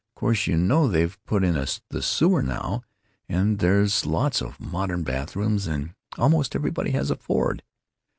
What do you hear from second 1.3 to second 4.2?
in the sewer now, and there's